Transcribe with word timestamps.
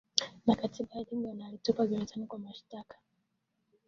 na 0.45 0.55
katiba 0.55 0.95
na 0.95 1.01
Erdogan 1.03 1.41
alitupwa 1.43 1.87
gerezani 1.87 2.27
kwa 2.27 2.39
mashtaka 2.39 2.97